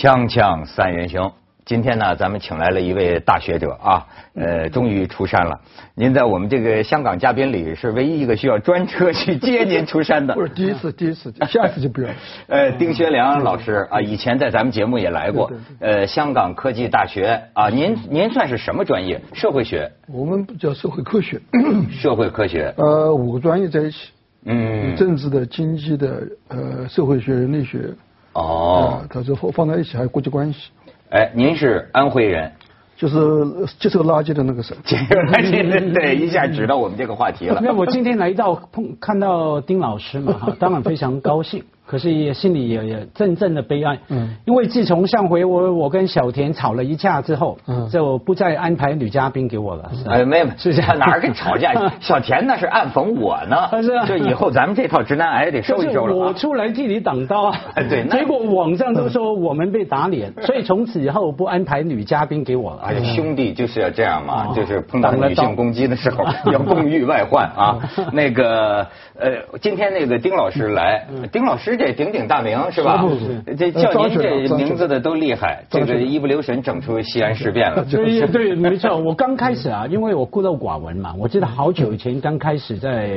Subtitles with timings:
[0.00, 1.30] 锵锵三人行，
[1.66, 5.60] 今天呢，咱们请来了一位大学者啊，呃，终于出山了。
[5.94, 10.32] 您在我们这个香港嘉宾里是唯一一个需要专车去接您出山的。
[10.32, 12.08] 不是第一次，第一次，下次就不要。
[12.48, 15.52] 呃，丁学良老师啊，以前在咱们节目也来过。
[15.80, 19.20] 呃，香港科技大学啊，您您算是什么专业？
[19.34, 19.92] 社会学？
[20.10, 21.38] 我们叫社会科学。
[21.92, 22.72] 社会科学。
[22.78, 24.08] 呃，五个专业在一起。
[24.46, 24.96] 嗯。
[24.96, 27.90] 政治的、经济的、呃，社会学、人类学。
[28.40, 30.70] 哦，它是放放在一起，还有国际关系。
[31.10, 32.52] 哎，您是安徽人，
[32.96, 33.16] 就是
[33.78, 34.76] 接受垃圾的那个省。
[34.84, 37.60] 接受垃圾，对，一下指到我们这个话题了。
[37.64, 41.64] 那我今天来到碰看到丁老师嘛，哈，当然非常高兴。
[41.90, 49.90] 可是也心里也也阵阵的悲哀，嗯，因为自从上回我我跟小田吵了一架之后，嗯，就不再安排女嘉宾给我了。
[50.08, 51.72] 哎，没有，是这样，哪儿跟吵架？
[51.98, 56.14] 小田那是暗讽我呢， 是就以后咱们这套直男癌得收一收了。
[56.14, 57.58] 我出来替你挡刀啊，
[57.88, 62.82] 对，结果网上都说我们被打脸，所以从此以后不安排女嘉宾给我了。
[62.84, 67.78] 哎，兄弟就是要这样嘛，就是碰到女性攻击的时候要共御外患啊。
[68.14, 68.86] 那个
[69.18, 71.79] 呃，今天那个丁老师来，丁老师。
[71.80, 73.02] 这鼎鼎大名是吧？
[73.56, 75.64] 这叫您这名字的都厉害。
[75.70, 77.82] 这个一不留神整出西安事变了。
[77.90, 78.98] 对 对，没错。
[78.98, 83.08] 我刚开始啊， 因为我孤陋寡闻嘛，我记得好久以前刚开始在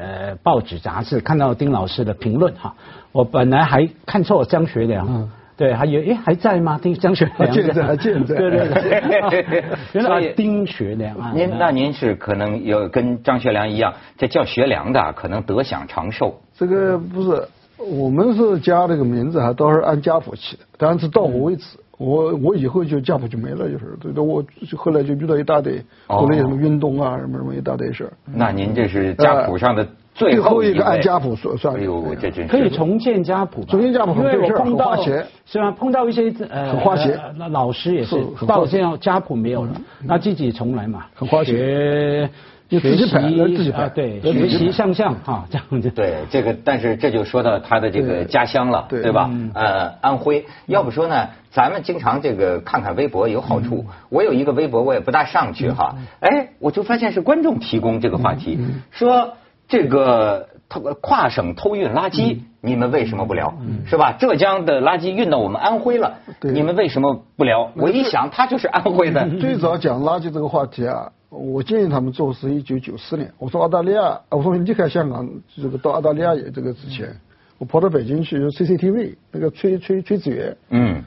[0.00, 2.74] 呃报纸杂志看到丁老师的评论哈，
[3.10, 5.28] 我本来还看错张学良。
[5.56, 6.78] 对，还有哎，还在吗？
[6.80, 8.34] 丁张学良健在， 还健在。
[8.36, 11.32] 对对对，原来丁学良啊。
[11.34, 16.38] 您那您是可能有跟张学良一样，这叫学良的可能得享长寿。
[16.54, 17.42] 这个不是。
[17.78, 24.42] 我们是家这个名字还，都是按家谱起的，但是到我为止，我我以后就家谱就没了，就是，对对，我
[24.76, 28.12] 后来就遇到一大堆，后来什么运动啊，什么什么一大堆事儿。
[28.24, 31.76] 那您这是家谱上的最后一个按家谱算算。
[31.76, 35.70] 哎呦，这真是可以重建家谱，重建家谱，因为我碰到钱是吧？
[35.70, 38.16] 碰到一些呃很花钱，那老师也是
[38.46, 42.30] 到现在家谱没有了，那自己重来嘛，很花钱。
[42.68, 45.88] 学习啊，对，学习向上哈，这样子。
[45.90, 49.30] 对，这个，但是这就说到他的这个家乡了，对吧？
[49.54, 50.44] 呃，安徽。
[50.66, 53.86] 要不说呢，咱们经常这个看看微博有好处。
[54.08, 55.94] 我有一个微博，我也不大上去哈。
[56.18, 58.58] 哎，我就发现是观众提供这个话题，
[58.90, 59.34] 说
[59.68, 63.54] 这个偷跨省偷运垃圾，你们为什么不聊？
[63.86, 64.16] 是吧？
[64.18, 66.18] 浙江的垃圾运到我们安徽了，
[66.52, 67.70] 你们为什么不聊？
[67.76, 69.28] 我一想，他就是安徽的。
[69.38, 71.12] 最早讲垃圾这个话题啊。
[71.28, 73.32] 我建议他们做是一九九四年。
[73.38, 77.14] 我说澳大利亚，我说离开香港，这个到澳大利亚也这个之前，
[77.58, 81.02] 我跑到北京去，CCTV 那个崔崔崔子元，嗯，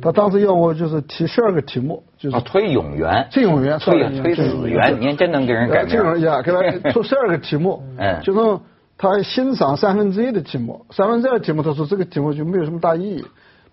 [0.00, 5.90] 他当时要我就是提十二个题目，就是崔永元，崔永元，崔崔子元，您真能给人改名。
[5.90, 8.60] 崔永元，给他 出十二个题目，嗯，就是
[8.98, 13.24] 他欣赏三分之一的题目，三分之二题目他说这个题目就没有什么大意义。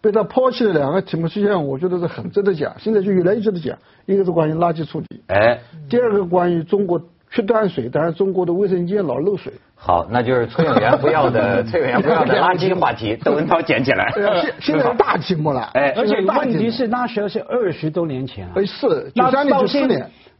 [0.01, 2.73] 被他抛弃的两个题目，实际上我觉得是很值得讲。
[2.79, 3.77] 现在就越来越值得讲。
[4.05, 6.99] 一个是关于垃圾处理，哎，第二个关于中国
[7.31, 9.53] 缺断水，但是中国的卫生间老漏水。
[9.75, 14.11] 好，那就是崔永元不要的 崔永元不要的垃圾话题，窦文涛捡起来。
[14.13, 19.11] 现现在是大题目了，哎，而且问题是那时候是二十多年前哎，是。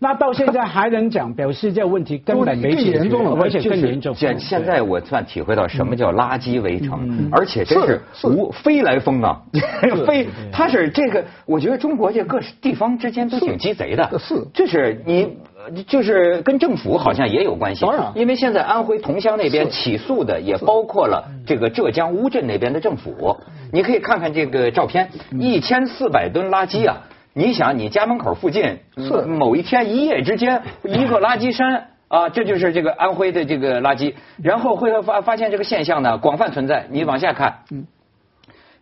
[0.02, 4.16] 那到现在还能讲，表示这个问题根本没解决，而且更严重。
[4.16, 9.42] 现现在我算体会到什么叫垃圾围城，而且真是无飞来风啊，
[10.08, 15.38] 飞， 它是这个，我觉得中国这各地方之间都挺鸡贼的，是，这是你
[15.88, 23.38] 就是跟政府好像也有关系，当然，因为现在安徽桐乡那边起诉的也包括了这个浙江乌镇那边的政府，
[23.72, 25.10] 你可以看看这个照片，
[25.40, 27.04] 一千四百吨垃圾啊。
[27.32, 34.16] 你想，你家门口附近是某一天一夜之间一个垃圾山啊，这就是这个安徽的这个垃圾。
[34.44, 36.88] 然后会发发现这个现象呢，广泛存在。
[36.90, 37.86] 你往下看，嗯，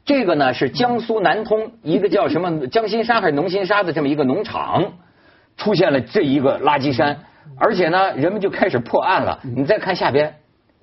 [0.06, 4.94] 这个呢是江苏南通一个叫什么江心沙还是农心沙的这么一个农场，
[5.58, 7.18] 出现了这一个垃圾山，
[7.60, 9.40] 而且呢，人们就开始破案了。
[9.44, 10.34] 你再看下边，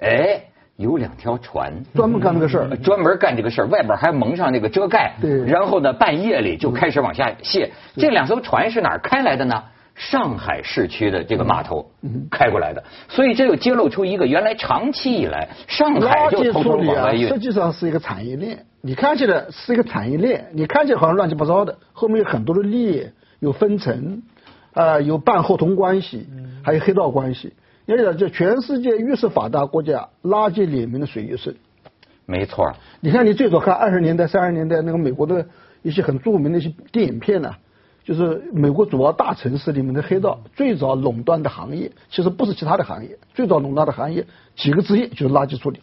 [0.00, 0.42] 哎。
[0.76, 7.70] 有两条船专门干这个事儿，专门干这个事儿，外边还蒙上那个遮盖，对，然后呢，半夜里就开始往下卸。
[7.94, 9.62] 这两艘船是哪儿开来的呢？
[9.94, 11.88] 上海市区的这个码头
[12.28, 18.58] 开过来的，所以这又揭露出一个原来长期以来上海就偷偷往外运，实际上是一个产业链。
[18.80, 23.06] 你看起来是一个产业链，你看起来好像乱七八糟的，后面有很多的利益，
[23.38, 24.20] 有分层，
[24.74, 26.26] 啊，有半合同关系，
[26.62, 27.54] 还有黑道关系。
[27.86, 31.54] 因为这全世界越是发达国家，垃圾里面的水越深。
[32.26, 32.74] 没错。
[33.00, 35.46] 你看，你最早看二十年代、三十年代那个美国的
[35.82, 37.54] 一些很著名的一些电影片呢，
[38.02, 45.80] 就是美国主要大城市里面的黑道最早垄断的行业，其实不是其他的行业，最早垄断的行业几个职业就是垃圾处理，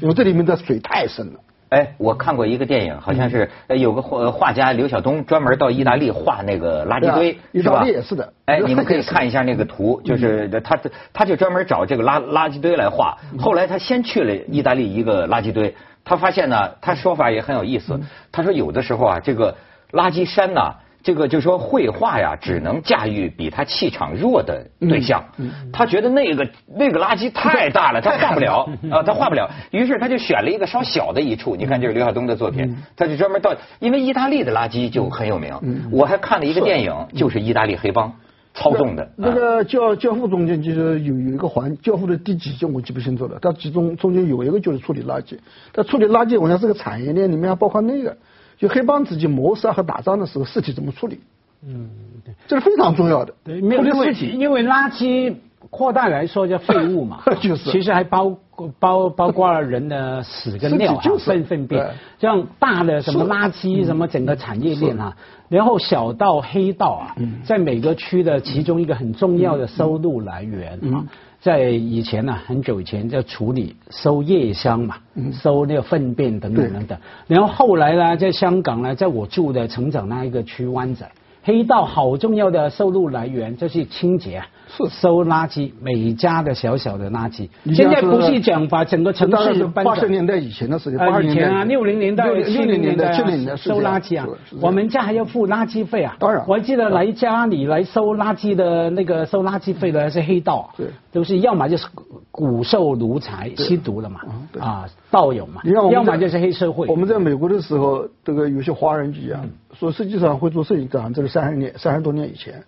[0.00, 1.40] 因为这里面的水太深了。
[1.70, 8.32] 哎，我看过一个电影，好像是有个画画家刘晓东专门到意大利画那个垃圾堆，意大利也是的。
[8.44, 10.78] 哎，你们可以看一下那个图， 就是他
[11.12, 13.18] 他就专门找这个垃垃圾堆来画。
[13.38, 15.74] 后来他先去了意大利一个垃圾堆，
[16.04, 18.00] 他发现呢，他说法也很有意思。
[18.30, 19.56] 他说有的时候啊，这个
[19.92, 20.76] 垃圾山呐。
[21.04, 25.22] 这个就说绘画呀，只能驾驭比他气场弱的对象。
[25.70, 29.50] 他觉得那个那个垃圾太大了，他画不了啊， 他画不了。
[29.70, 31.56] 于是他就选了一个稍小的一处。
[31.56, 35.52] 你看，这是刘晓东的作品，他就专门到，因为意大利的垃圾就很有名。
[35.92, 38.10] 我还看了一个电影，就是意大利黑帮
[38.54, 39.06] 操纵的。
[39.16, 43.38] 那个教教父中间就是有有一个环，教父的第几集我记不清楚了。
[43.42, 45.36] 他其中中间有一个就是处理垃圾，
[45.74, 48.16] 他处理垃圾，我想是个产业链里面还包括那个。
[48.56, 51.20] 就黑帮自己谋杀和打仗的时候，尸体怎么处理？
[51.66, 51.88] 嗯，
[52.24, 53.32] 对，这是非常重要的。
[53.42, 55.34] 对，因为因为垃圾
[55.70, 58.36] 扩大来说叫废物嘛， 就是，其实还包
[58.78, 61.82] 包包括了人的屎跟尿哈，粪粪便，
[62.18, 65.16] 这样大的什么垃圾，什么整个产业链啊，
[65.48, 67.16] 然后小到黑道啊，
[67.46, 71.04] 在每个区的其中一个很重要的收入来源啊。
[71.44, 74.96] 在以前呢，很久以前在处理收夜香嘛，
[75.30, 76.98] 收那个粪便等等等等。
[77.26, 81.06] 然后后来呢，在香港呢，在我住的成长那一个区湾仔，
[81.42, 84.42] 黑道好重要的收入来源就是清洁。
[84.68, 84.94] 是。
[85.04, 87.48] 收垃圾，每家的小小的垃圾。
[87.74, 94.26] 现在不是讲把整个城市八十年代以前的事情，八以前啊，六零年代、七零年代、七零年代收垃圾啊，
[94.60, 96.16] 我们家还要付垃圾费啊。
[96.18, 101.86] 当然，我还记得来家里来收垃圾的那个收垃圾费的是黑道，对，都是要么就是
[102.30, 104.20] 骨瘦如柴吸毒了嘛，
[104.58, 106.86] 啊，道友嘛，要么就是黑社会。
[106.88, 112.62] 我们在美国的时候，这个有些华人局啊，说实际上会做摄影这这是三十年、三十多年以前，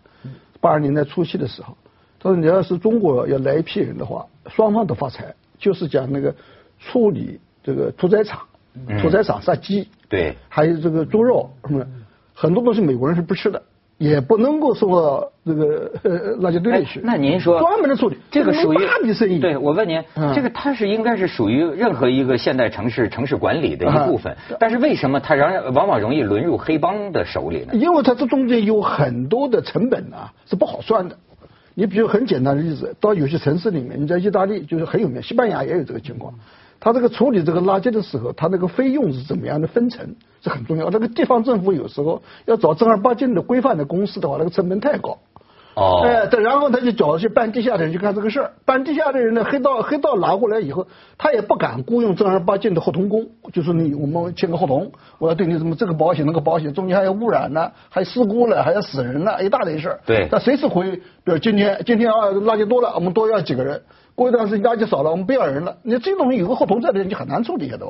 [0.61, 1.77] 八十年代初期的时候。
[2.27, 6.35] 他说：“你要是中国要来一批人的话，双方都发财，就是讲那个
[6.81, 8.41] 处理这个屠宰场，
[9.01, 11.87] 屠宰场杀鸡，对，还有这个猪肉什么，
[12.35, 13.63] 很多东西美国人是不吃的，
[13.97, 15.93] 也不能够送到这个
[16.43, 17.01] 垃圾堆里去。
[17.05, 19.39] 那您说专门的处理，这个属于大笔生意。
[19.39, 20.03] 对我问您，
[20.35, 27.75] 这个它是应该是属于任何一个现代城市城市管理的一部分，但是为什么它然往往容易沦入黑帮的手里呢？
[27.75, 31.17] 因为它这中间有很多的成本啊，是不好算的。”
[31.79, 36.33] 你比如很简单的例子，到有些城市里面，你在意大利就是很有名，西班牙也有这个情况。
[36.81, 40.89] 他这个处理这个垃圾的时候，他那个费用是怎么样的分成，是很重要。
[40.89, 45.19] 那个地方政府有时候要找正儿八经的规范的公司的话，那个成本太高。
[45.77, 48.53] 哦，哎，对，然后他就找去办地下的人去干这个事儿。
[48.65, 50.87] 办地下的人呢，黑道黑道拿过来以后，
[51.19, 60.01] 他也不敢雇佣正儿八经的合同工，就是你我们签个合同，我要对你什么这个保险那个保险，中间还有污染呢，还事故了，还要死人了，一大堆事儿。
[60.07, 63.79] 对，他随时回，比如今天今天啊垃圾多了，我们多要几个人；
[64.15, 65.77] 过一段时间垃圾少了，我们不要人了。
[65.83, 67.87] 你这东西有个合同在这，你很难处理的，对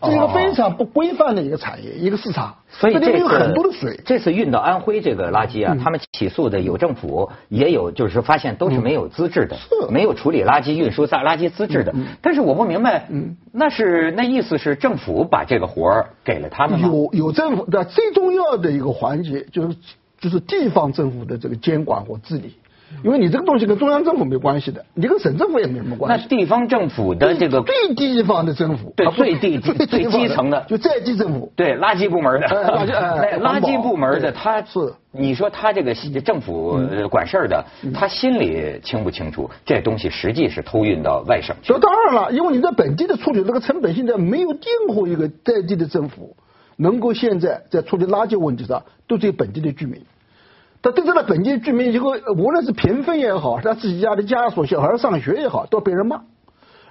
[0.00, 0.10] 吧？
[0.10, 4.00] 是一个非常不规范的一个产业，一个市场，所以这有很多的水。
[4.04, 9.56] 这次运到安徽这个垃圾啊，他们起诉的有政府，也有就是发现都是没有资质的，
[9.90, 11.94] 没有处理垃圾运输在垃圾资质的。
[12.22, 13.08] 但是我不明白，
[13.52, 16.88] 那是那意思是政府把这个活儿给了他们吗？
[16.88, 19.76] 有有政府的最重要的一个环节就是
[20.20, 22.54] 就是地方政府的这个监管和治理。
[23.02, 26.26] 因为你这个东西跟中央政府没关系的，你跟省政府也没什么关系。
[26.28, 32.90] 那地方政府的这个最地方的政府，对最地 最基层的，就在地政府，对垃圾部门的，垃圾
[33.40, 41.72] 垃圾部门的，他是你说他这个政府管事儿的，他心里清不清楚这东西实际是偷运到外省去？
[41.72, 46.36] 这当然了，因为你在本地的处理这个成本，现在没有任何一个在地的政府
[46.76, 50.02] 能够现在在处理垃圾问题上都对本地的居民。
[50.82, 56.22] 他对这个本地居民，以后无论是贫富也好，他自己家的家属小孩上学也好，都被人骂。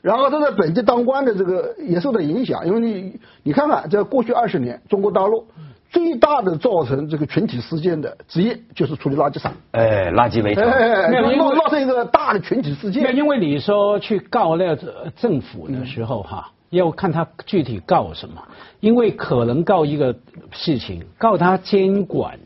[0.01, 5.47] 然后他在本地当官的这个也受到影响，因为你你看看，在过去二十年，中国大陆
[5.89, 9.51] 最大的造成这个群体事件的职业就是处理垃圾场。
[9.71, 13.15] 哎，垃圾围城，闹闹成一个大的群体事件。
[13.15, 18.43] 因为你说去告那个政府的时候哈，要看他具体告什么，
[18.79, 20.15] 因为可能告一个
[20.51, 22.39] 事情，告他监管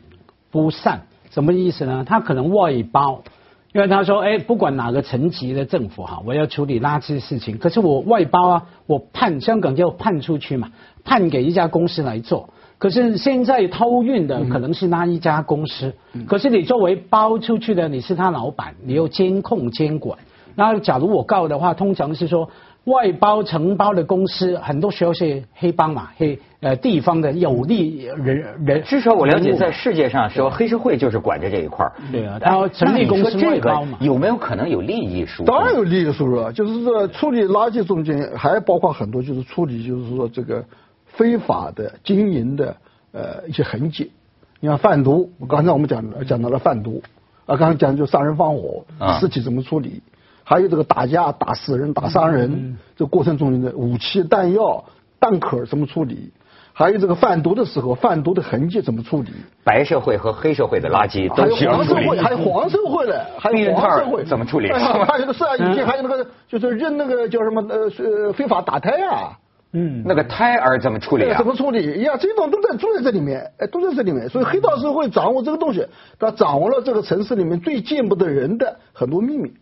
[0.50, 1.02] 不善。
[1.34, 2.04] 什么意思呢？
[2.06, 3.24] 他可能外包，
[3.72, 10.70] 因为他说，哎，不管哪个层级的政府哈，我要处理垃圾事情，可是我外包啊，我判香港就判出去嘛，
[11.02, 12.48] 判给一家公司来做。
[12.78, 15.92] 可是现在偷运的可能是那一家公司，
[16.28, 20.16] 可是你作为包出去的，你是他老板，你又监控监管。
[20.54, 22.48] 那假如我告的话，通常是说。
[22.84, 28.82] 外包承包的公司，很多时候是黑帮嘛，黑呃地方的有利人人。
[28.82, 31.92] 至少我了解，在世界上说黑社会就是管着这一块儿。
[32.12, 33.96] 对啊，然后成立公司外包嘛。
[34.00, 35.46] 有没有可能有利益输入？
[35.46, 40.62] 当然有利益输入啊，就是说处理垃圾中间还包括很多，就是处理就是说这个
[41.06, 42.76] 非法的经营的
[43.12, 44.12] 呃一些痕迹。
[44.60, 47.02] 你看贩毒，刚才我们讲讲到了贩毒，
[47.46, 48.84] 啊，刚才讲就杀人放火，
[49.20, 50.02] 尸体怎么处理？
[50.44, 54.84] 还有这个打架打死人打伤人，这过程中的武器弹药
[55.18, 56.30] 弹壳怎么处理？
[56.76, 59.30] 还有这个贩毒的时候，贩毒的痕迹怎么处理？
[59.62, 62.18] 白社会和黑社会的垃圾都需要处理。
[62.18, 64.72] 还有黄社会的，还有黄社会怎么处理？
[64.72, 69.38] 还有个是啊，以前还有那个就是认那个叫什么呃非法打胎啊，
[69.72, 71.38] 嗯，那个胎儿怎么处理啊？
[71.38, 72.02] 怎么处理？
[72.02, 74.28] 呀，这种都在都在这里面，哎，都在这里面。
[74.28, 75.86] 所以黑道社会掌握这个东西，
[76.18, 79.52] 他掌握了这个城市里面最见不得人的很多秘密。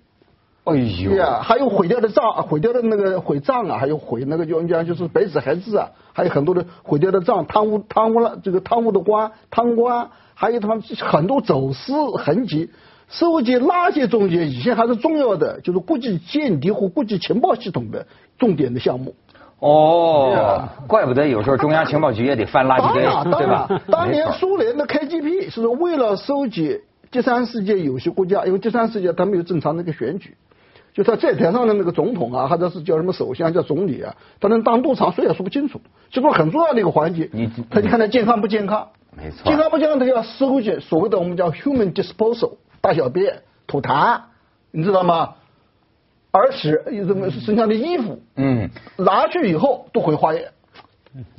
[0.64, 1.12] 哎呦！
[1.16, 12.70] 呀，还有毁掉的账，毁掉的那个毁账啊，还有毁那个就讲就是白纸黑字啊，还有很多的毁掉的账，贪污贪污了这个贪污的官贪官，还有他们很多走私痕迹，
[13.08, 18.06] 收集垃圾中间以前还是重要的，就是国际间谍和国际情报系统的
[18.38, 19.16] 重点的项目。
[19.58, 23.02] 哦，怪不得有时候中央情报局也得翻垃圾堆，
[23.32, 23.68] 对吧？
[23.88, 30.36] 当年苏联的 KGB 是为了收集第三世界有些国家，因为第三世界他没有正常的一个选举。
[30.94, 35.80] 就他在台上的那个总统啊，或者是叫什么首相、叫总理啊，他能当多长谁也说不清楚。
[36.10, 37.30] 这个很重要的一个环节，
[37.70, 38.88] 他就看他健康不健康。
[39.16, 39.44] 没错。
[39.44, 44.20] 健康不健康，他就要收集所谓的我们叫 human disposal 大小便、吐痰，
[44.70, 45.34] 你知道吗？
[46.30, 50.50] 而且有什么身上的衣服，嗯，拿去以后都会化验，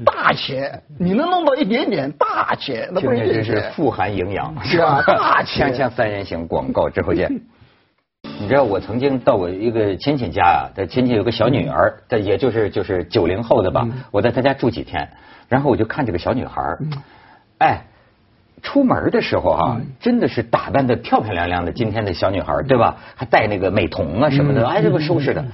[0.06, 5.02] 大钱，你能弄到一点点大钱，那不是真是富含营养，是吧？
[5.06, 5.74] 大钱。
[5.74, 7.30] 锵锵三人行广告之后见。
[8.44, 15.08] 你知道我曾经到我一个亲戚家啊，他亲戚有个小女儿，他也就是就是九零后的吧，我在他家住几天，
[15.48, 16.62] 然后我就看这个小女孩
[17.60, 17.86] 哎，
[18.62, 22.98] 出门的时候啊，真的是打扮的漂漂亮亮的，今天的小女孩对吧？
[23.16, 25.46] 还戴那个美瞳啊什么的，哎，这个收拾的，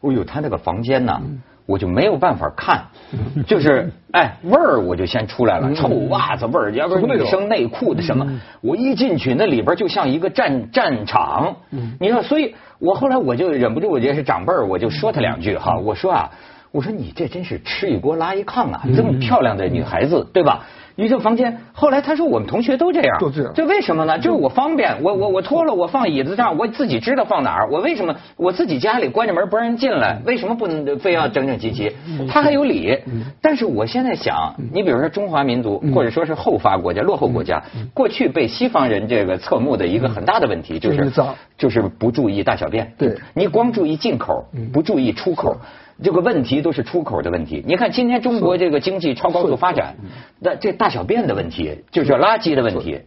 [0.00, 1.22] 哦呦，她那个房间呢？
[1.66, 2.84] 我就没有办法看，
[3.46, 8.26] 就是哎味儿我就先出来了，臭袜子味儿，要不是女生内裤的什么，
[8.60, 11.56] 我一进去那里边就像一个战战场。
[12.00, 16.30] 你说，所以我后来我就忍不住，我觉得是长辈儿，我就说他两句哈，我说啊，
[16.72, 20.66] 我说你这真是吃一锅拉一炕啊，这么漂亮的女孩子，对吧？
[20.94, 24.18] 你这房间，后来他说我们同学都这样，都这样，这为什么呢？
[24.18, 27.68] 就是我方便，我我我脱了，我放椅子上，我自己知道放哪儿。
[27.70, 30.20] 我为什么我自己家里关着门不让人进来？
[30.24, 31.92] 为什么不能非要整整齐齐？
[32.28, 32.98] 他还有理。
[33.40, 37.62] 但是我现在想，你比如说中华民族，或者说是后发国家、落后国家，
[37.94, 41.10] 过去被西方人这个侧目的一个很大的问题就是
[41.56, 42.92] 就是不注意大小便。
[42.98, 45.56] 对，你光注意进口，不注意出口。
[46.02, 47.62] 这个问题都是出口的问题。
[47.66, 49.96] 你看今天中国这个经济超高速发展，
[50.40, 53.00] 那这大小便的问题，就是垃圾的问题，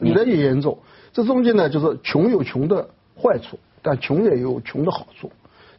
[0.00, 0.78] 越来越严重。
[1.12, 2.88] 这中间呢，就是穷有穷的
[3.20, 5.30] 坏处，但穷也有穷的好处。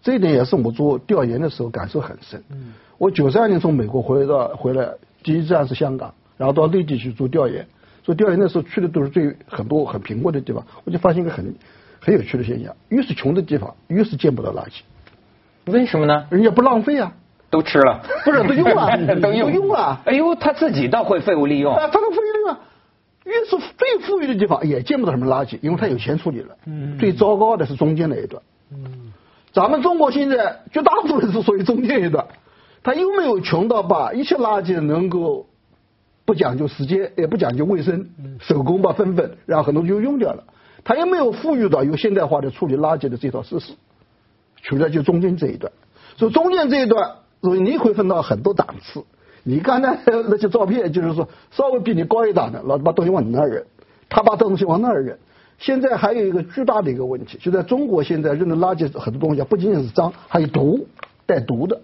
[0.01, 2.43] 这一点也是我做调研的时候感受很深。
[2.97, 4.89] 我九三年从美国回到回来，
[5.23, 7.67] 第一站是香港，然后到内地去做调研。
[8.03, 11.53] 做调研的时候去的都是最很多很贫困的地方，我就发现一个很
[11.99, 14.79] 很有趣的现象：越是穷的地方，越是见不到垃圾。
[15.65, 16.25] 为什么呢？
[16.29, 17.13] 人家不浪费啊，
[17.49, 20.01] 都吃了，不是 都用了，都用了。
[20.05, 21.73] 哎呦，他自己倒会废物利用。
[21.73, 22.57] 啊，他能废物利用。
[23.23, 26.55] 越是最富裕的地方，也见不到什么垃圾，因为他有钱处理了。
[26.65, 26.97] 嗯。
[26.97, 28.41] 最糟糕的是中间那一段。
[28.71, 29.13] 嗯。
[29.53, 32.25] 咱们中国现在绝大部分是属于中间一段，
[32.81, 35.45] 他又没有穷到把一切垃圾能够
[36.25, 40.43] 不讲究时间，也不讲究卫生，手工把分分，然后很多就用掉了。
[40.83, 43.73] 他又没有富裕到有现代化的处理垃圾的这套设施。
[44.63, 45.71] 除了就中间这一段，
[46.17, 49.03] 所以中间这一段，所以你会分到很多档次。
[49.43, 53.63] 你刚才那些照片，就是说稍微比你高一档的，老把东西往你那儿扔，
[54.07, 55.17] 他把东西往那儿扔。
[55.57, 60.87] 现在还有一个巨大的一个问题，就在中国现在扔的垃圾很多东西，不仅仅是脏，还有毒，
[61.25, 61.81] 带毒的。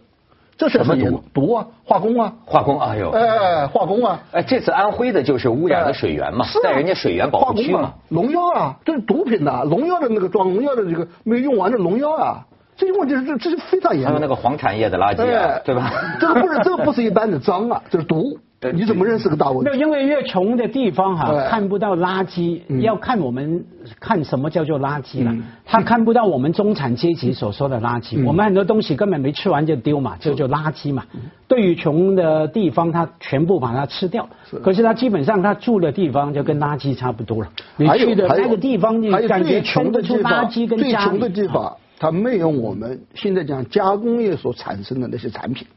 [0.55, 1.23] 这是什么毒？
[1.33, 2.79] 毒啊，化工啊，化工。
[2.79, 4.19] 哎呦，哎，化工啊！
[4.31, 12.47] 哎，这次安徽的就是污染了水源嘛，在人家水源保护区嘛，农药啊，这是毒品呐，农药的那个装农药的这个没用完的农药啊。
[12.77, 14.07] 这些问题是这这是非常严重。
[14.07, 15.17] 还有那个黄产业的垃圾，
[15.65, 15.91] 对吧？
[16.21, 18.37] 这个不是这个不是一般的脏啊，这是毒。
[18.73, 19.69] 你怎么认识个大问题？
[19.69, 23.63] 那因为越穷的地方哈，看不到垃圾，要看我们
[23.99, 25.31] 看什么叫做垃圾了。
[25.63, 31.03] 他看不到我们中产阶级所说的垃圾，我们很多东西根本没吃完就丢嘛，这就垃圾嘛。
[31.47, 34.27] 对于穷的地方，他全部把它吃掉。
[34.63, 37.49] 可是他基本上他住的地方就跟垃圾差不多了。
[37.75, 41.77] 你去的那个地方，你感觉穷的出垃圾跟家的地方。
[41.99, 45.67] 它没有我们现在讲加工业所产生的那些产品，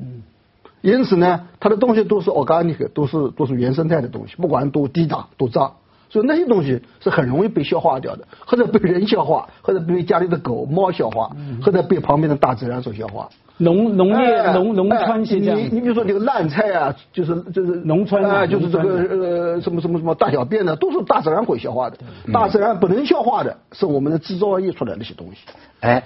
[0.00, 0.22] 嗯，
[0.80, 5.76] 因此呢，它的东西都是 organic，都是都是原生态的东西，不管多低档多脏，
[6.08, 13.28] 所以那些东西是很容易被消化掉的，或者被人消化，或者被家里的狗猫消化，或者被旁边的大自然所消化。
[13.60, 15.56] 农农业农农村是这样。
[15.58, 21.96] 你你比如说这个烂菜啊，就是就是农村啊，就是这个呃什么什么什么大小便呢，都是大自然会消化的。
[22.32, 25.38] 大自然不能消化的，是我们的制造业出来的一些东西。
[25.80, 26.02] 哎，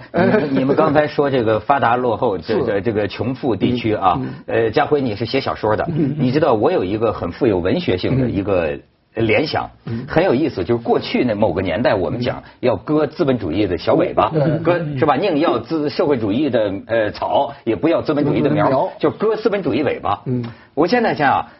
[0.51, 8.77] 你们刚才说这个发达落后这个这个穷富地区啊，呃，家辉你是写小说的，你知道我有一个很富有文学性的一个。
[9.15, 9.69] 联想
[10.07, 14.29] 很有意思，就是过去那某个年代，我们讲要割资本主义的小尾巴，
[14.63, 15.15] 割是吧？
[15.15, 18.69] 宁要资社会主义的呃草，也不要资本主义的苗，
[18.99, 20.21] 就割资本主义尾巴。
[20.25, 20.43] 嗯，
[20.73, 21.51] 我现在想啊，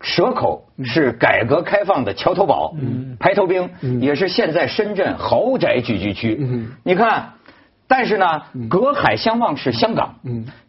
[0.00, 2.74] 蛇口是改革开放的桥头堡，
[3.18, 3.70] 排头兵，
[4.00, 6.36] 也是现在深圳豪宅聚居区。
[6.84, 7.34] 你看，
[7.86, 10.14] 但是呢，隔海相望是香港。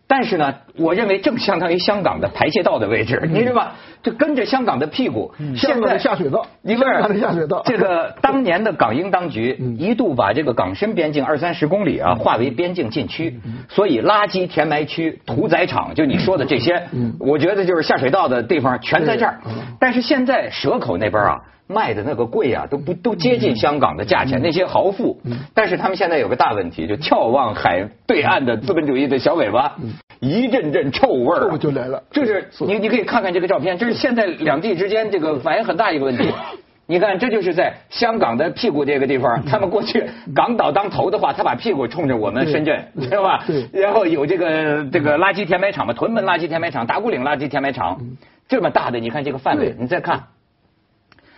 [0.07, 3.71] 但是呢，我认为正相当于香港的排泄道的位置，你知道吗？
[4.03, 5.33] 就跟着香港的屁股。
[5.55, 6.85] 现在下水道，一个
[7.19, 7.63] 下水道。
[7.65, 16.83] 这个当年的港英当局 一度把这个港深边境二三十公里啊划为边境禁区，所以垃圾填埋区、屠宰场，就你说的这些，
[17.19, 19.39] 我觉得就是下水道的地方全在这儿。
[19.79, 21.41] 但是现在蛇口那边啊。
[21.67, 24.39] 卖的那个贵啊，都不都接近香港的价钱。
[24.43, 25.19] 那些豪富，
[25.55, 29.75] 但是他们现在有个大问题，就眺望海对岸的资本主义的小尾巴，
[30.19, 32.01] 一阵阵臭味儿就来了。
[32.11, 36.31] 这是你你可以看看这个照片，这是现在两地之间这个反映很大一个问题。
[36.87, 40.03] 你看，这就是在香港的屁股这个地方，他们过去
[40.35, 43.43] 港岛当头的话，他把屁股冲着我们深圳，知道吧？
[43.73, 47.99] 然后有这个这个垃圾填埋场嘛，屯门垃圾填埋场、打鼓岭垃圾填埋场，
[48.47, 50.25] 这么大的，你看这个范围，你再看。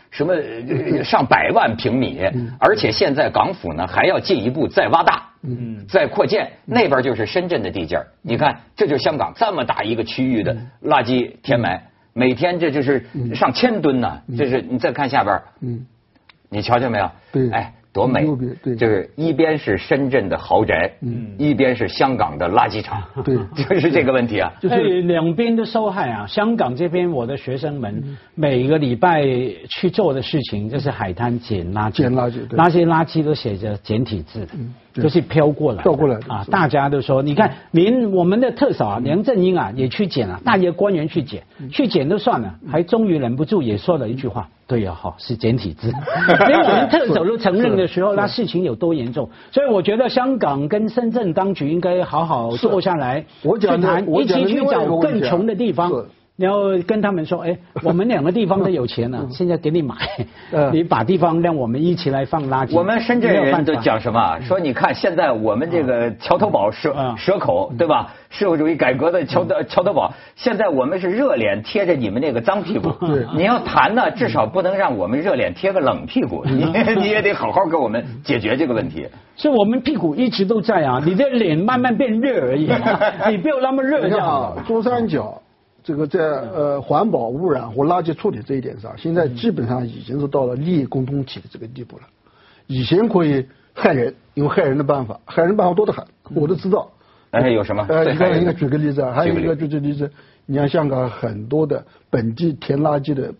[0.10, 0.36] 什么
[1.04, 2.20] 上百万平米，
[2.60, 5.30] 而且现在港府呢还要进一步再挖大，
[5.88, 11.82] 再扩建，那边就是深圳的地界你看，这就是香港这么大一个区域的垃圾填埋，
[12.14, 14.22] 每天这就是上千吨呢。
[14.38, 15.86] 这是你再看下边，嗯
[16.50, 17.12] 你瞧见没有？
[17.32, 17.74] 对，哎。
[17.94, 18.28] 多美，
[18.62, 26.28] 对就是一边是深圳的豪宅，嗯，一边是香港的垃圾场，对， 就是这个问题啊，就是两边的受害啊。
[26.28, 29.24] 香港这边，我的学生们每个礼拜
[29.68, 34.54] 去做的事情就是海滩捡垃圾，捡垃圾，那些垃圾都写着简体字的。
[35.02, 36.46] 就是飘过来，飘过来啊！
[36.50, 45.92] 大家都说，你看，连我们的特首啊，梁振英啊，也去捡了，大些官员去捡，去捡都算了，还终于忍不住也说了一句话：对呀，好是简体字。
[46.48, 49.30] 连我们特首都承认的时候，那事情有多严重？
[49.52, 53.26] 所以我觉得香港跟深圳当局应该好好坐下来，
[53.60, 55.92] 去谈，一起去找更穷的地方。
[56.40, 59.96] 你要跟他们说， 哎，我们两个地方都有钱了，现在给你买，
[60.72, 62.76] 你把地方让我们一起来放垃圾。
[62.76, 64.40] 我们深圳人都讲什么？
[64.42, 68.14] 说你看现在我们这个桥头堡蛇蛇口，对吧？
[68.30, 72.94] 社会主义改革的桥头桥头堡，现在我们是热脸贴着你们那个脏屁股。
[73.34, 76.44] 你要谈呢，至少不能让我们热脸贴个冷屁股。
[76.46, 76.66] 你
[77.02, 79.08] 你也得好好给我们解决这个问题。
[79.36, 82.70] 所以我们屁股一直都在啊，你的脸慢慢变热而已，
[83.32, 84.56] 你不要那么热就好。
[84.68, 85.42] 珠三角。
[85.88, 92.04] 这个在呃环保污染和垃圾处理这一点上，现在基本上已经是到了利益共同体的这个地步了。
[92.66, 96.90] 以前可以害人，用害人的办法，害人办法多得很，我都知道。
[97.32, 97.86] 哎，有什么？
[97.88, 100.12] 呃，你看，应该举个例子啊，还有一个就是例子，
[100.46, 103.34] 你像香港很多的本地填垃圾的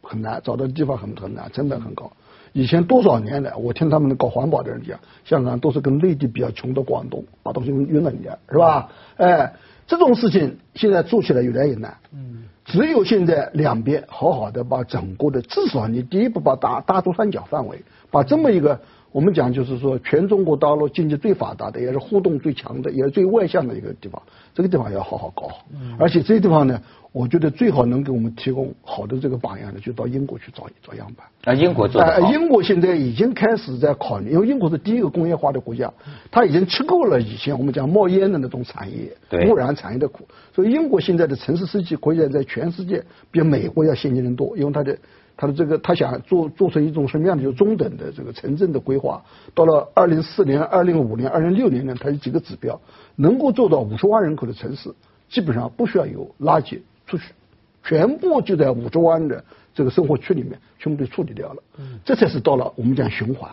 [0.00, 2.12] 很难，找到地方很很难，成本很高。
[2.52, 8.88] 以前多少年来，我听他们搞环保的人讲，香港都是跟内地比较穷的广东把东西运运了一点，是吧？
[9.16, 9.52] 哎。
[9.86, 11.96] 这种事情现在做起来越来越难。
[12.12, 18.80] 嗯，只有现在两边好好的把整个的，至少你第一步把大大珠三角范围，把这么一个
[19.14, 24.20] 我们讲就是说全中国大陆经济最发达的，也是互动最强的，也是最外向的一个地方，
[24.52, 25.64] 这个地方要好好搞好。
[25.72, 26.82] 嗯，而且这些地方呢。
[27.14, 31.24] 我觉得最好能给我们提供好的这个榜样的，就到英国去找找样板。
[31.44, 35.92] 啊，英国做的英国现在已经开始在考虑，因为英国是第一个工业化的国家，
[36.32, 39.16] 它已经吃够了以前我们讲冒烟的那种产业、
[39.48, 40.26] 污染产业的苦。
[40.52, 43.00] 所以英国现在的城市设计可以在全世界
[43.30, 44.98] 比美国要先进的多，因为它的
[45.36, 49.22] 它的这个他想做做成一种什么样的就中等的这个城镇的规划。
[49.54, 52.80] 到了二零四年、二零五年、二零六年呢，它有几个指标，
[53.16, 54.94] 能够做到五十万人口的城市，
[55.28, 56.80] 基本上不需要有垃圾。
[57.06, 57.34] 出去，
[57.82, 59.44] 全部就在五十万的
[59.74, 61.62] 这个生活区里面，全部被处理掉了。
[61.78, 63.52] 嗯，这才是到了我们讲循环，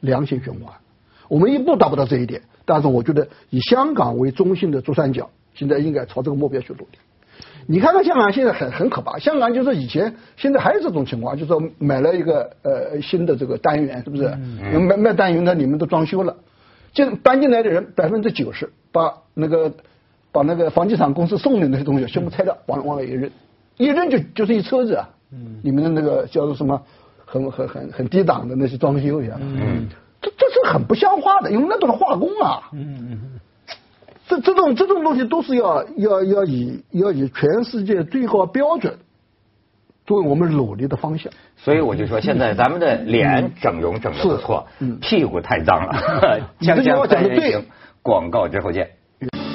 [0.00, 0.74] 良性循环。
[1.28, 6.98] 我们一步达不到这一点，但是我觉得以香港为中心的珠三角，现在应该朝这个目标去努力。
[7.68, 14.24] 你看看香港现在很很可怕，香港就是以前，现在还有这种情况，就是说买了一个呃新的这个单元，是不是？
[14.24, 14.82] 嗯。
[14.82, 16.36] 卖卖单元的，你们都装修了，
[16.94, 19.72] 进搬进来的人百分之九十把那个。
[20.30, 23.30] 把那个房地产公司送的那些东西全部拆掉，往往那一扔，
[23.78, 25.08] 一扔就就是一车子啊！
[25.32, 26.80] 嗯，里面的那个叫做什么，
[27.24, 29.88] 很很很很低档的那些装修一样，嗯，
[30.20, 32.68] 这这是很不像话的，因为那都是化工啊。
[32.74, 33.37] 嗯嗯
[34.28, 38.98] 这这种这种东西都是要要要以要以全世界最高标准
[40.06, 41.32] 作为我们努力的方向。
[41.56, 44.66] 所以我就说，现在咱们的脸整容整的不错，
[45.00, 46.46] 屁股太脏了。
[46.60, 47.64] 锵锵三人行，
[48.02, 48.90] 广告之后见。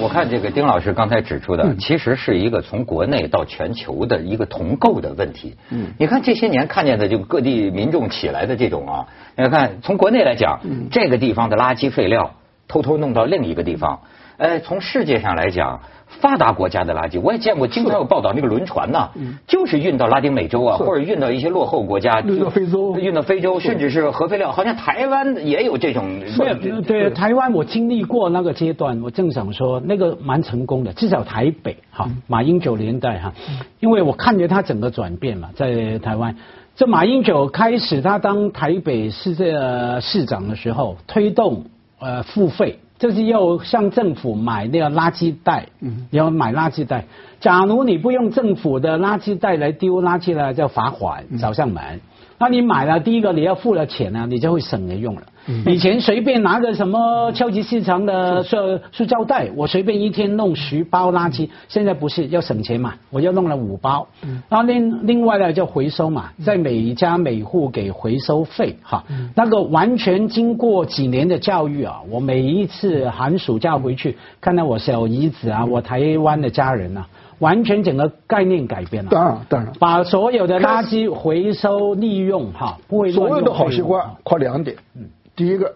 [0.02, 5.56] 我看这个丁老师刚才指出的，其实是一个从国内到全球的一个同构的问题。
[5.70, 9.08] 嗯，你看这些年看见的，就各地民众起来的这种啊，
[9.38, 10.60] 你看从国内来讲，
[10.92, 12.36] 这个地方的垃圾废料
[12.68, 14.02] 偷偷弄到另一个地方，
[14.38, 15.80] 呃，从世界上来讲。
[16.22, 19.10] 发达国家的垃圾，我也见过，经常有报道，那个轮船呐，
[19.48, 24.52] 就是运到拉丁美洲啊，或者运到一些落后国家，运到非洲，运到非洲，甚至是核废料。
[24.52, 26.20] 好像台湾也有这种。
[26.20, 33.34] 对对，台湾我经历过那个阶段，我正想说那个蛮成功的，至少台北哈，马英九年代哈，
[33.80, 36.36] 因为我看着他整个转变嘛，在台湾，
[36.76, 41.66] 这马英九开始他当台北市这市长的时候，推动
[42.00, 42.78] 呃付费。
[43.00, 45.68] 就是要向政府买那个垃圾袋，
[46.12, 47.06] 要买垃圾袋。
[47.40, 52.00] 假如你不用政府的垃圾袋来丢垃圾呢，叫罚款找上门。
[52.44, 55.22] 那你买了第一个你要付了钱呢，你就会省着用了。
[55.66, 58.58] 以前随便拿个什么超级市场的塑
[58.92, 61.48] 塑胶袋，我随便一天弄十包垃圾。
[61.70, 62.96] 现在不是要省钱嘛？
[63.10, 64.06] 我就弄了五包。
[64.50, 69.06] 然后另另外呢就回收嘛，在每家每户给回收费哈。
[69.36, 77.08] 那个完全经过几年的教育啊，我每一次寒暑假回去，看到我小姨子啊，我台湾的家人啊，
[77.44, 79.10] 完全整个概念改变了。
[79.12, 84.78] 当然当然，把所有的垃圾回收利用哈，不会所有的好习惯靠两点。
[84.96, 85.10] 嗯。
[85.36, 85.76] 第一个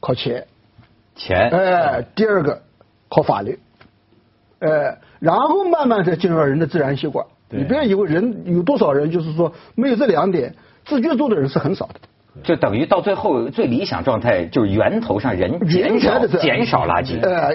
[0.00, 0.46] 靠钱，
[1.14, 2.62] 钱哎，第二个
[3.10, 3.58] 靠法律，
[4.60, 7.26] 哎，然后慢慢再进入到人的自然习惯。
[7.50, 10.54] 你不要以为人有多少人就是说没有这两点，
[10.86, 11.94] 自觉做的人是很少的。
[12.42, 17.54] 就等于到最后最理想状态就是源头上人减少减少垃圾，哎，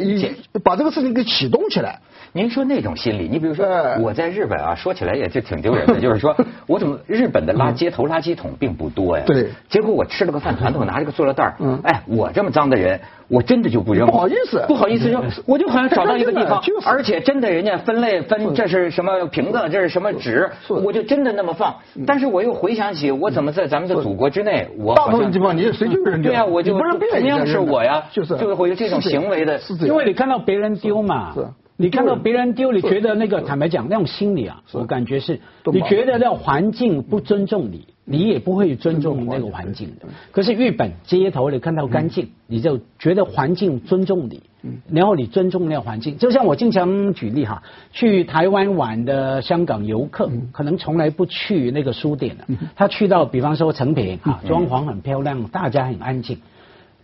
[0.63, 1.99] 把这个事情给启动起来。
[2.33, 3.65] 您说那种心理，你比如说
[3.99, 6.35] 我在日本啊，说起来也就挺丢人的， 就是说
[6.67, 9.23] 我怎么日本的垃街头垃圾桶并不多呀？
[9.25, 9.47] 对。
[9.69, 14.05] 结果我吃了个饭团，我拿着个塑料袋儿，哎，我这么脏的人，我真的就不扔。
[14.05, 21.75] 不好意思，不好意思扔，我就好像找到一个地方，而且真的人家分类分这是什么瓶子，这是什么纸，我就真的那么放。
[22.05, 26.31] 但是我又回想起我怎么在咱们的祖国之内，我大部分地方你随就是人丢。
[26.31, 31.33] 对呀，我就同样是我呀，就是就会有这种行为的，因为你看到别人丢嘛。
[31.77, 31.83] 是。
[31.83, 35.39] 你看到别人丢，你觉得那个坦白讲，那种心理啊，我感觉是，
[35.71, 40.07] 你觉得那环境不尊重你，你也不会尊重那个环境的。
[40.31, 44.41] 可是日本街头你看到干净，你就觉得环境尊重你，
[44.89, 46.17] 然后你尊重那个环境。
[46.17, 47.61] 就像我经常举例哈，
[47.91, 56.39] 去台湾玩的香港游客，可能从来不去那个书店的，他去到比方说成品啊，装潢很漂亮，大家很安静。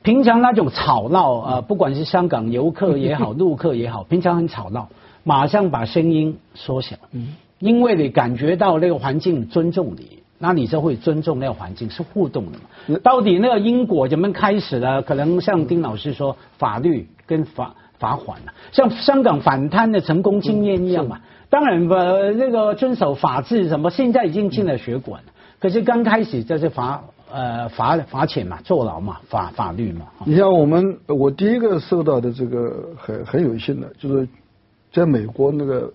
[0.04, 4.89] 平常那种吵闹啊，不管是香港游客也好，路客也好，平常很吵闹，
[5.24, 6.98] 马上把声音缩小，
[7.60, 13.00] 因为你感觉到那个环境尊重你，那你就会尊重那个环境，是互动的嘛。
[13.02, 15.02] 到底那个因果怎么开始呢？
[15.02, 21.22] 可能像丁老师说，法律跟罚罚款了，像香港反贪的成功经验一样嘛。
[21.50, 21.96] 当然吧，
[22.36, 25.30] 那个遵守法治什么，现在已经进了血管了。
[25.62, 27.02] 可是刚开始就是罚。
[27.34, 30.06] 呃，罚罚钱嘛，坐牢嘛，法法律嘛。
[30.24, 34.28] 你像我们，我第一个受到的这个很很有幸的，就是
[34.91, 35.91] 在美国那个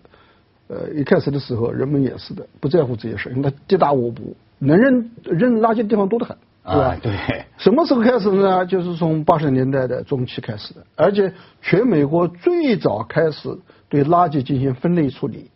[0.66, 4.24] 呃一开始的时候，人们也是的，不在乎这些事，因为他地大物博，
[4.58, 6.96] 能扔扔垃圾地方多得很，对吧？
[7.00, 7.12] 对。
[7.56, 8.66] 什么时候开始呢？
[8.66, 13.56] 就是从八十年代的中期开始的，而且全美国最早开始
[13.88, 15.48] 对垃圾进行分类处理，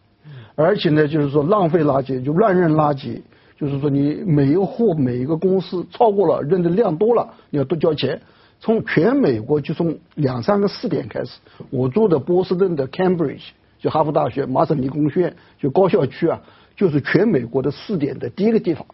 [0.55, 3.21] 而且呢，就是说浪费垃圾就乱扔垃圾。
[3.62, 8.20] 就是说，你每一户、每一个公司超过了扔的量多了，你要多交钱。
[8.59, 11.38] 从全美国就从两三个试点开始，
[11.70, 16.40] 我住的波士顿的 Cambridge，就哈佛大学麻省理工学院就高校区啊，
[16.75, 18.85] 就是全美国的试点的第一个地方。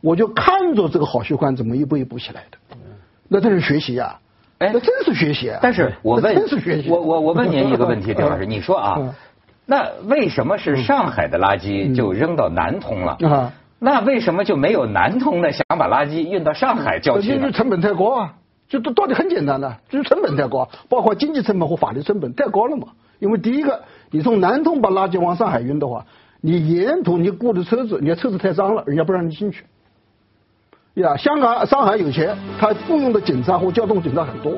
[0.00, 2.76] 我就看着这个好习惯怎么一步一步起来的，
[3.26, 4.20] 那这是学习呀！
[4.58, 5.50] 哎，那真是学习。
[5.50, 6.88] 啊但是我问，真是学习。
[6.88, 9.14] 我我我问您一个问题， 丁老师，你说啊，
[9.66, 13.16] 那为什么是上海的垃圾就扔到南通了？
[13.28, 13.52] 啊？
[13.84, 17.34] 那为什么就没有南通的想把垃圾运到上海郊区？
[17.34, 18.34] 因为成本太高啊！
[18.66, 22.88] 就道道理很简单的，就是成本太高，包括经济成本和法律成本太高了嘛。
[23.18, 26.06] 因为第一个，你从南通把垃圾往上海运的话，
[26.40, 29.66] 你沿途你雇的车子，你的车子太脏了，人家不让你进去。
[30.94, 34.56] 呀，香港、上海有钱，他雇佣的警察或交通警察很多，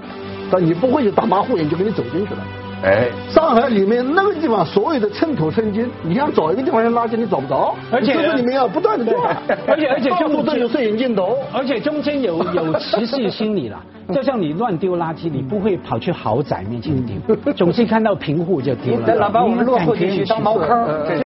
[0.52, 2.40] 但你不会有大马虎眼就给你走进去了。
[2.86, 7.74] 哎，上海里面那个地方所有的寸土寸金，你想找一个地方扔垃圾，你找不着。
[7.90, 13.82] 而且这里面要不断的换， 而且而 且中都有摄影镜头，而且中间有有歧视心理了。
[14.14, 19.28] 就像你乱丢垃圾，你不会跑去豪宅面前丢，总是看到贫户就丢了。
[19.30, 21.25] 把我们落后地区当茅坑。